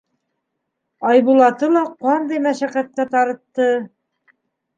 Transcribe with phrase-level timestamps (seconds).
[1.09, 3.71] Айбулаты ла ҡандай мәшәҡәткә тарытты.